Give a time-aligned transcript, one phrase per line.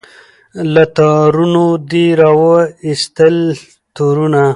[0.73, 3.35] له تارونو دي را وایستل
[3.95, 4.43] تورونه